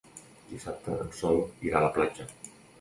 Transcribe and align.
Dissabte 0.53 0.95
en 1.05 1.13
Sol 1.19 1.39
irà 1.71 1.79
a 1.81 1.85
la 1.87 1.95
platja. 2.01 2.29